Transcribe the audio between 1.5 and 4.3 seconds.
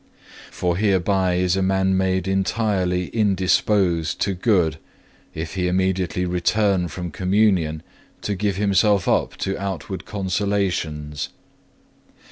a man made entirely indisposed